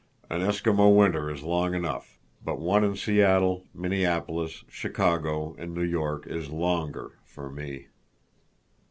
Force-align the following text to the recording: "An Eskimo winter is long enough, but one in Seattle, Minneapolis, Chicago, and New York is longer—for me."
"An 0.31 0.41
Eskimo 0.41 0.95
winter 0.97 1.29
is 1.29 1.43
long 1.43 1.75
enough, 1.75 2.17
but 2.43 2.59
one 2.59 2.83
in 2.83 2.95
Seattle, 2.95 3.67
Minneapolis, 3.71 4.63
Chicago, 4.67 5.55
and 5.59 5.75
New 5.75 5.83
York 5.85 6.25
is 6.25 6.49
longer—for 6.49 7.51
me." 7.51 7.89